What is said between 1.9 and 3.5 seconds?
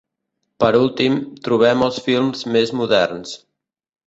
films més moderns.